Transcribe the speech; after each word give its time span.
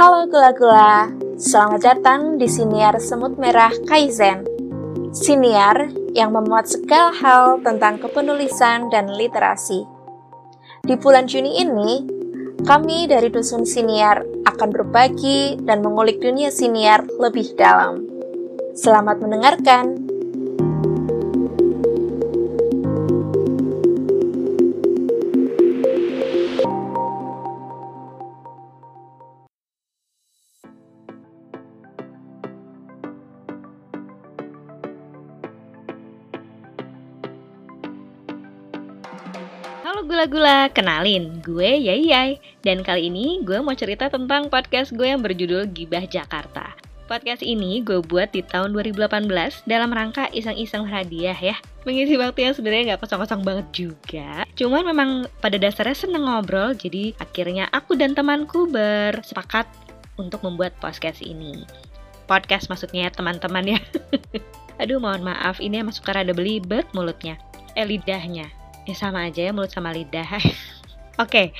Halo 0.00 0.24
gula-gula, 0.32 1.12
selamat 1.36 1.80
datang 1.84 2.40
di 2.40 2.48
Siniar 2.48 2.96
Semut 2.96 3.36
Merah 3.36 3.68
Kaizen. 3.84 4.48
Siniar 5.12 5.92
yang 6.16 6.32
memuat 6.32 6.72
segala 6.72 7.12
hal 7.12 7.60
tentang 7.60 8.00
kepenulisan 8.00 8.88
dan 8.88 9.12
literasi. 9.12 9.84
Di 10.88 10.96
bulan 10.96 11.28
Juni 11.28 11.60
ini, 11.60 12.00
kami 12.64 13.12
dari 13.12 13.28
Dusun 13.28 13.68
Siniar 13.68 14.24
akan 14.48 14.72
berbagi 14.72 15.60
dan 15.68 15.84
mengulik 15.84 16.16
dunia 16.16 16.48
siniar 16.48 17.04
lebih 17.20 17.52
dalam. 17.60 18.00
Selamat 18.72 19.20
mendengarkan. 19.20 20.09
Halo 39.90 40.06
gula-gula, 40.06 40.70
kenalin, 40.70 41.42
gue 41.42 41.66
Yai 41.66 42.14
Yai. 42.14 42.38
Dan 42.62 42.86
kali 42.86 43.10
ini 43.10 43.42
gue 43.42 43.58
mau 43.58 43.74
cerita 43.74 44.06
tentang 44.06 44.46
podcast 44.46 44.94
gue 44.94 45.02
yang 45.02 45.18
berjudul 45.18 45.66
Gibah 45.74 46.06
Jakarta. 46.06 46.78
Podcast 47.10 47.42
ini 47.42 47.82
gue 47.82 47.98
buat 47.98 48.30
di 48.30 48.46
tahun 48.46 48.70
2018 48.70 49.26
dalam 49.66 49.90
rangka 49.90 50.30
iseng-iseng 50.30 50.86
hadiah 50.86 51.34
ya. 51.34 51.58
Mengisi 51.82 52.14
waktu 52.14 52.38
yang 52.38 52.54
sebenarnya 52.54 52.94
gak 52.94 53.02
kosong-kosong 53.02 53.42
banget 53.42 53.66
juga. 53.74 54.46
Cuman 54.54 54.86
memang 54.86 55.10
pada 55.42 55.58
dasarnya 55.58 55.98
seneng 55.98 56.22
ngobrol 56.22 56.70
Jadi 56.78 57.18
akhirnya 57.18 57.66
aku 57.74 57.98
dan 57.98 58.14
temanku 58.14 58.70
bersepakat 58.70 59.66
untuk 60.22 60.38
membuat 60.46 60.70
podcast 60.78 61.18
ini. 61.18 61.66
Podcast 62.30 62.70
maksudnya 62.70 63.10
teman-teman 63.10 63.74
ya. 63.74 63.82
Aduh 64.86 65.02
mohon 65.02 65.26
maaf 65.26 65.58
ini 65.58 65.82
masuk 65.82 66.06
ke 66.06 66.14
rada 66.14 66.30
belibet 66.30 66.86
mulutnya. 66.94 67.42
Eh 67.74 67.82
lidahnya 67.82 68.59
ya 68.90 68.96
sama 68.98 69.30
aja 69.30 69.46
ya 69.46 69.54
mulut 69.54 69.70
sama 69.70 69.94
lidah. 69.94 70.26
Oke. 71.22 71.54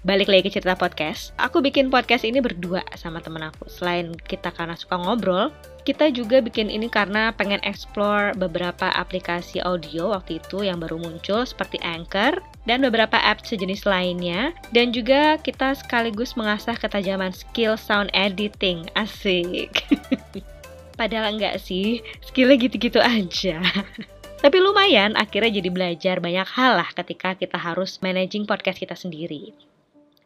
Balik 0.00 0.32
lagi 0.32 0.48
ke 0.48 0.56
cerita 0.56 0.80
podcast. 0.80 1.36
Aku 1.36 1.60
bikin 1.60 1.92
podcast 1.92 2.24
ini 2.24 2.40
berdua 2.40 2.80
sama 2.96 3.20
temen 3.20 3.44
aku. 3.44 3.68
Selain 3.68 4.16
kita 4.16 4.48
karena 4.48 4.72
suka 4.72 4.96
ngobrol 4.96 5.52
kita 5.84 6.12
juga 6.12 6.44
bikin 6.44 6.68
ini 6.68 6.92
karena 6.92 7.32
pengen 7.36 7.60
explore 7.64 8.36
beberapa 8.36 8.92
aplikasi 8.96 9.64
audio 9.64 10.12
waktu 10.12 10.36
itu 10.40 10.64
yang 10.64 10.76
baru 10.76 11.00
muncul 11.00 11.44
seperti 11.44 11.80
Anchor 11.80 12.40
dan 12.68 12.84
beberapa 12.84 13.16
apps 13.16 13.52
sejenis 13.52 13.84
lainnya. 13.84 14.56
Dan 14.72 14.92
juga 14.92 15.36
kita 15.40 15.76
sekaligus 15.76 16.32
mengasah 16.32 16.76
ketajaman 16.76 17.32
skill 17.32 17.76
sound 17.76 18.08
editing. 18.16 18.88
Asik. 18.96 19.84
Padahal 21.00 21.36
enggak 21.36 21.60
sih 21.60 22.04
skillnya 22.24 22.60
gitu-gitu 22.60 23.00
aja 23.00 23.60
Tapi 24.40 24.56
lumayan, 24.56 25.20
akhirnya 25.20 25.60
jadi 25.60 25.68
belajar 25.68 26.16
banyak 26.16 26.48
hal 26.56 26.80
lah 26.80 26.88
ketika 26.96 27.36
kita 27.36 27.60
harus 27.60 28.00
managing 28.00 28.48
podcast 28.48 28.80
kita 28.80 28.96
sendiri. 28.96 29.52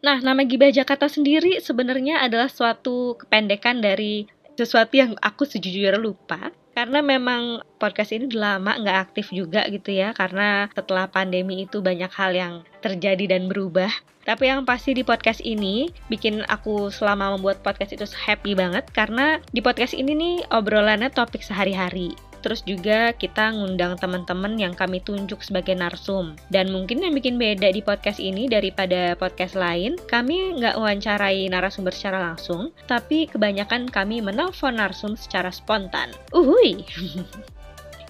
Nah, 0.07 0.23
nama 0.23 0.47
Gibah 0.47 0.71
Jakarta 0.71 1.11
sendiri 1.11 1.59
sebenarnya 1.59 2.23
adalah 2.23 2.47
suatu 2.47 3.19
kependekan 3.19 3.83
dari 3.83 4.31
sesuatu 4.55 4.95
yang 4.95 5.19
aku 5.19 5.43
sejujurnya 5.43 5.99
lupa. 5.99 6.55
Karena 6.75 7.03
memang 7.03 7.63
podcast 7.79 8.11
ini 8.15 8.31
lama 8.35 8.75
nggak 8.75 8.99
aktif 9.11 9.31
juga 9.31 9.63
gitu 9.71 9.95
ya 9.95 10.11
Karena 10.11 10.67
setelah 10.75 11.07
pandemi 11.07 11.63
itu 11.63 11.79
banyak 11.79 12.11
hal 12.11 12.35
yang 12.35 12.55
terjadi 12.83 13.31
dan 13.31 13.47
berubah 13.47 13.95
Tapi 14.27 14.51
yang 14.51 14.67
pasti 14.67 14.91
di 14.91 15.07
podcast 15.07 15.39
ini 15.47 15.87
bikin 16.11 16.43
aku 16.51 16.91
selama 16.91 17.39
membuat 17.39 17.63
podcast 17.63 17.95
itu 17.95 18.03
happy 18.19 18.59
banget 18.59 18.91
Karena 18.91 19.39
di 19.55 19.63
podcast 19.63 19.95
ini 19.95 20.19
nih 20.19 20.37
obrolannya 20.51 21.15
topik 21.15 21.47
sehari-hari 21.47 22.34
terus 22.45 22.61
juga 22.69 23.17
kita 23.17 23.57
ngundang 23.57 23.97
teman-teman 23.97 24.61
yang 24.61 24.77
kami 24.77 25.01
tunjuk 25.01 25.41
sebagai 25.41 25.73
narsum. 25.73 26.37
Dan 26.53 26.69
mungkin 26.69 27.01
yang 27.01 27.17
bikin 27.17 27.41
beda 27.41 27.73
di 27.73 27.81
podcast 27.81 28.21
ini 28.21 28.45
daripada 28.53 29.17
podcast 29.17 29.57
lain, 29.57 29.97
kami 30.13 30.61
nggak 30.61 30.77
wawancarai 30.77 31.49
narasumber 31.49 31.97
secara 31.97 32.21
langsung, 32.21 32.69
tapi 32.85 33.25
kebanyakan 33.33 33.89
kami 33.89 34.21
menelpon 34.21 34.77
narsum 34.77 35.17
secara 35.17 35.49
spontan. 35.49 36.13
Uhui! 36.37 36.85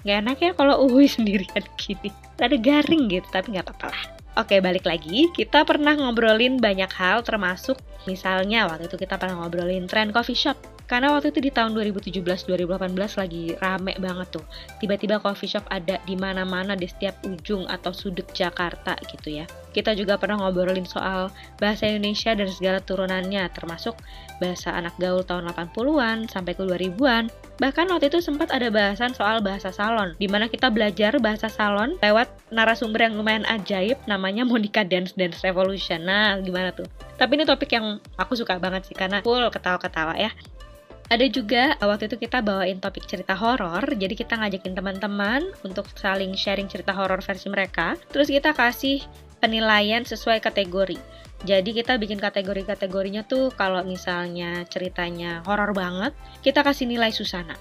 Gak 0.05 0.21
enak 0.21 0.37
ya 0.37 0.53
kalau 0.53 0.85
uhui 0.85 1.09
sendirian 1.09 1.65
gini. 1.81 2.13
Ada 2.37 2.61
garing 2.61 3.09
gitu, 3.09 3.25
tapi 3.33 3.57
nggak 3.57 3.65
apa-apa 3.65 3.89
lah. 3.89 4.01
Oke, 4.37 4.61
balik 4.61 4.85
lagi. 4.85 5.33
Kita 5.33 5.65
pernah 5.65 5.97
ngobrolin 5.97 6.61
banyak 6.61 6.93
hal 6.93 7.25
termasuk 7.25 7.81
misalnya 8.05 8.69
waktu 8.69 8.85
itu 8.85 9.01
kita 9.01 9.17
pernah 9.17 9.41
ngobrolin 9.41 9.89
tren 9.89 10.13
coffee 10.13 10.37
shop 10.37 10.74
karena 10.85 11.13
waktu 11.13 11.33
itu 11.33 11.41
di 11.41 11.51
tahun 11.51 11.73
2017-2018 11.73 13.21
lagi 13.21 13.57
rame 13.57 13.93
banget 13.97 14.27
tuh. 14.37 14.45
Tiba-tiba 14.77 15.17
coffee 15.17 15.49
shop 15.49 15.65
ada 15.73 15.97
di 16.05 16.13
mana-mana 16.13 16.77
di 16.77 16.85
setiap 16.85 17.17
ujung 17.25 17.65
atau 17.65 17.89
sudut 17.89 18.25
Jakarta 18.31 18.93
gitu 19.09 19.41
ya. 19.41 19.45
Kita 19.75 19.91
juga 19.91 20.15
pernah 20.15 20.39
ngobrolin 20.39 20.87
soal 20.87 21.33
bahasa 21.59 21.91
Indonesia 21.91 22.31
dan 22.31 22.47
segala 22.47 22.79
turunannya, 22.79 23.43
termasuk 23.51 23.99
bahasa 24.39 24.71
anak 24.71 24.95
gaul 25.01 25.19
tahun 25.25 25.51
80-an 25.51 26.31
sampai 26.31 26.55
ke 26.55 26.63
2000-an. 26.63 27.27
Bahkan 27.59 27.91
waktu 27.91 28.07
itu 28.07 28.23
sempat 28.23 28.55
ada 28.55 28.71
bahasan 28.71 29.11
soal 29.11 29.43
bahasa 29.43 29.75
salon, 29.75 30.15
di 30.15 30.31
mana 30.31 30.47
kita 30.47 30.71
belajar 30.71 31.19
bahasa 31.19 31.51
salon 31.51 31.99
lewat 31.99 32.31
narasumber 32.55 33.03
yang 33.03 33.19
lumayan 33.19 33.43
ajaib 33.51 33.99
namanya 34.07 34.47
Monica 34.47 34.83
Dance 34.87 35.11
Dance 35.15 35.43
Revolution. 35.43 36.07
Nah, 36.07 36.39
gimana 36.39 36.71
tuh? 36.71 36.87
Tapi 37.15 37.35
ini 37.39 37.43
topik 37.43 37.71
yang 37.75 37.99
aku 38.15 38.35
suka 38.35 38.59
banget 38.59 38.87
sih 38.87 38.95
karena 38.95 39.19
full 39.23 39.43
ketawa-ketawa 39.51 40.15
ya. 40.19 40.31
Ada 41.05 41.29
juga 41.29 41.77
eh, 41.77 41.85
waktu 41.85 42.09
itu 42.09 42.17
kita 42.17 42.41
bawain 42.41 42.81
topik 42.81 43.05
cerita 43.05 43.37
horor, 43.37 43.85
jadi 43.93 44.13
kita 44.17 44.41
ngajakin 44.41 44.73
teman-teman 44.73 45.45
untuk 45.61 45.85
saling 45.93 46.33
sharing 46.33 46.65
cerita 46.65 46.97
horor 46.97 47.21
versi 47.21 47.45
mereka. 47.45 47.93
Terus 48.09 48.33
kita 48.33 48.57
kasih 48.57 49.05
penilaian 49.37 50.01
sesuai 50.01 50.41
kategori. 50.41 50.97
Jadi 51.45 51.77
kita 51.77 52.01
bikin 52.01 52.17
kategori-kategorinya 52.17 53.21
tuh 53.29 53.53
kalau 53.53 53.85
misalnya 53.85 54.65
ceritanya 54.65 55.45
horor 55.45 55.77
banget, 55.77 56.17
kita 56.41 56.65
kasih 56.65 56.89
nilai 56.89 57.13
Susana. 57.13 57.53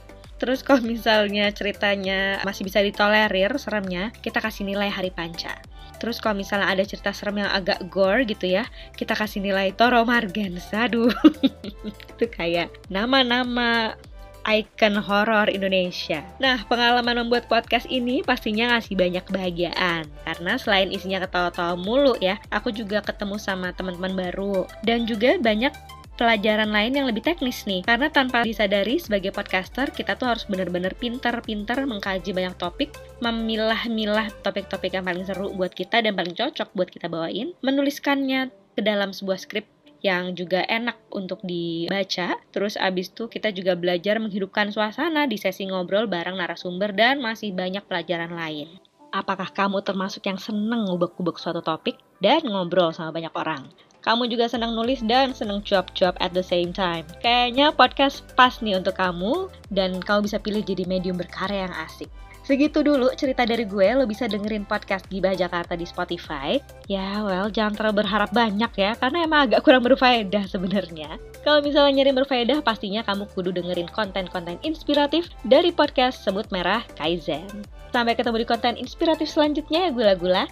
Terus 0.44 0.60
kalau 0.60 0.84
misalnya 0.84 1.48
ceritanya 1.56 2.44
masih 2.44 2.68
bisa 2.68 2.84
ditolerir 2.84 3.48
seremnya, 3.56 4.12
kita 4.20 4.44
kasih 4.44 4.68
nilai 4.68 4.92
Hari 4.92 5.08
Panca. 5.08 5.56
Terus 5.96 6.20
kalau 6.20 6.36
misalnya 6.36 6.68
ada 6.68 6.84
cerita 6.84 7.16
serem 7.16 7.40
yang 7.40 7.48
agak 7.48 7.80
gore 7.88 8.28
gitu 8.28 8.52
ya, 8.52 8.68
kita 8.92 9.16
kasih 9.16 9.40
nilai 9.40 9.72
Toro 9.72 10.04
Margansa. 10.04 10.84
Aduh, 10.84 11.08
itu 11.88 12.24
kayak 12.28 12.68
nama-nama 12.92 13.96
icon 14.44 15.00
horor 15.00 15.48
Indonesia. 15.48 16.20
Nah, 16.36 16.60
pengalaman 16.68 17.24
membuat 17.24 17.48
podcast 17.48 17.88
ini 17.88 18.20
pastinya 18.20 18.76
ngasih 18.76 19.00
banyak 19.00 19.24
kebahagiaan. 19.24 20.04
Karena 20.28 20.60
selain 20.60 20.92
isinya 20.92 21.24
ketawa-tawa 21.24 21.80
mulu 21.80 22.20
ya, 22.20 22.36
aku 22.52 22.68
juga 22.68 23.00
ketemu 23.00 23.40
sama 23.40 23.72
teman-teman 23.72 24.28
baru. 24.28 24.68
Dan 24.84 25.08
juga 25.08 25.40
banyak 25.40 25.72
pelajaran 26.14 26.70
lain 26.70 26.94
yang 26.94 27.06
lebih 27.06 27.22
teknis 27.22 27.66
nih. 27.66 27.82
Karena 27.82 28.10
tanpa 28.10 28.46
disadari 28.46 28.98
sebagai 28.98 29.34
podcaster, 29.34 29.90
kita 29.90 30.14
tuh 30.14 30.30
harus 30.30 30.46
benar-benar 30.46 30.94
pintar-pintar 30.94 31.82
mengkaji 31.84 32.30
banyak 32.30 32.54
topik, 32.58 32.94
memilah-milah 33.20 34.30
topik-topik 34.42 34.94
yang 34.94 35.04
paling 35.06 35.26
seru 35.26 35.50
buat 35.54 35.74
kita 35.74 36.02
dan 36.02 36.14
paling 36.14 36.34
cocok 36.34 36.70
buat 36.74 36.88
kita 36.90 37.10
bawain, 37.10 37.52
menuliskannya 37.62 38.50
ke 38.74 38.80
dalam 38.82 39.14
sebuah 39.14 39.38
skrip 39.38 39.66
yang 40.04 40.36
juga 40.36 40.60
enak 40.68 41.00
untuk 41.16 41.40
dibaca. 41.40 42.36
Terus 42.52 42.76
abis 42.76 43.08
itu 43.08 43.24
kita 43.32 43.48
juga 43.56 43.72
belajar 43.72 44.20
menghidupkan 44.20 44.68
suasana 44.68 45.24
di 45.24 45.40
sesi 45.40 45.64
ngobrol 45.64 46.04
bareng 46.04 46.36
narasumber 46.36 46.92
dan 46.92 47.24
masih 47.24 47.56
banyak 47.56 47.82
pelajaran 47.88 48.36
lain. 48.36 48.68
Apakah 49.14 49.48
kamu 49.48 49.80
termasuk 49.80 50.26
yang 50.28 50.36
seneng 50.36 50.90
ngubek-ngubek 50.90 51.40
suatu 51.40 51.64
topik 51.64 51.96
dan 52.20 52.44
ngobrol 52.44 52.92
sama 52.92 53.14
banyak 53.14 53.32
orang? 53.32 53.64
Kamu 54.04 54.28
juga 54.28 54.52
senang 54.52 54.76
nulis 54.76 55.00
dan 55.00 55.32
senang 55.32 55.64
cuap-cuap 55.64 56.14
at 56.20 56.36
the 56.36 56.44
same 56.44 56.76
time. 56.76 57.08
Kayaknya 57.24 57.72
podcast 57.72 58.22
pas 58.36 58.60
nih 58.60 58.76
untuk 58.76 59.00
kamu 59.00 59.48
dan 59.72 59.96
kamu 60.04 60.28
bisa 60.28 60.36
pilih 60.36 60.60
jadi 60.60 60.84
medium 60.84 61.16
berkarya 61.16 61.66
yang 61.66 61.74
asik. 61.88 62.12
Segitu 62.44 62.84
dulu 62.84 63.08
cerita 63.16 63.48
dari 63.48 63.64
gue, 63.64 63.96
lo 63.96 64.04
bisa 64.04 64.28
dengerin 64.28 64.68
podcast 64.68 65.08
Gibah 65.08 65.32
Jakarta 65.32 65.72
di 65.80 65.88
Spotify. 65.88 66.60
Ya, 66.92 67.24
well, 67.24 67.48
jangan 67.48 67.72
terlalu 67.72 68.04
berharap 68.04 68.36
banyak 68.36 68.68
ya, 68.76 68.92
karena 69.00 69.24
emang 69.24 69.48
agak 69.48 69.64
kurang 69.64 69.80
berfaedah 69.80 70.44
sebenarnya. 70.44 71.16
Kalau 71.40 71.64
misalnya 71.64 72.04
nyari 72.04 72.12
berfaedah, 72.12 72.60
pastinya 72.60 73.00
kamu 73.00 73.32
kudu 73.32 73.48
dengerin 73.48 73.88
konten-konten 73.88 74.60
inspiratif 74.60 75.32
dari 75.48 75.72
podcast 75.72 76.20
Sebut 76.20 76.44
Merah 76.52 76.84
Kaizen. 77.00 77.48
Sampai 77.96 78.12
ketemu 78.12 78.44
di 78.44 78.46
konten 78.52 78.76
inspiratif 78.76 79.32
selanjutnya 79.32 79.88
ya 79.88 79.90
gula-gula. 79.96 80.44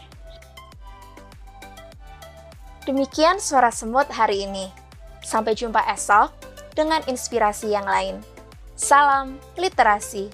Demikian 2.82 3.38
suara 3.38 3.70
semut 3.70 4.10
hari 4.10 4.42
ini. 4.42 4.66
Sampai 5.22 5.54
jumpa 5.54 5.86
esok 5.94 6.34
dengan 6.74 6.98
inspirasi 7.06 7.70
yang 7.70 7.86
lain. 7.86 8.18
Salam 8.74 9.38
literasi. 9.54 10.26